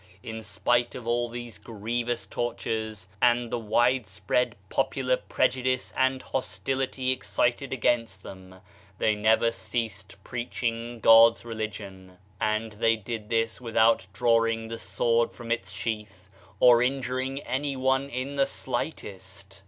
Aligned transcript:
In 0.23 0.41
spite 0.41 0.95
of 0.95 1.05
all 1.05 1.29
these 1.29 1.59
grievous 1.59 2.25
tortures 2.25 3.07
and 3.21 3.51
the 3.51 3.59
widespread 3.59 4.55
popu 4.67 5.05
lar 5.05 5.17
prejudice 5.17 5.93
and 5.95 6.23
hostility 6.23 7.11
excited 7.11 7.71
against 7.71 8.23
them, 8.23 8.61
they 8.97 9.13
never 9.13 9.51
ceased 9.51 10.15
preaching 10.23 11.01
God's 11.01 11.45
religion, 11.45 12.17
and 12.39 12.39
S2 12.39 12.39
Digitized 12.39 12.41
by 12.41 12.41
Google 12.41 12.41
OF 12.41 12.41
CIVILIZATION 12.41 12.81
they 12.81 12.95
did 12.97 13.29
this 13.29 13.61
without 13.61 14.07
drawing 14.11 14.67
the 14.69 14.79
sword 14.79 15.33
from 15.33 15.51
its 15.51 15.71
sheath, 15.71 16.29
or 16.59 16.81
injuring 16.81 17.39
anyone 17.41 18.09
in 18.09 18.37
the 18.37 18.47
slightest. 18.47 19.59